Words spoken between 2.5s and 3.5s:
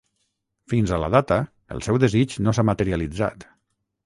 s'ha materialitzat.